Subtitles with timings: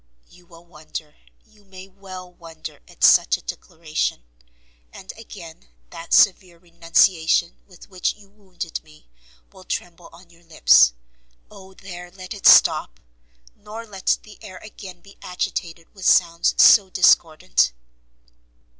[0.31, 1.15] You will wonder,
[1.45, 4.23] you may well wonder at such a declaration;
[4.91, 9.07] and again that severe renunciation with which you wounded me,
[9.51, 10.93] will tremble on your lips,
[11.51, 12.99] Oh there let it stop!
[13.55, 17.71] nor let the air again be agitated with sounds so discordant!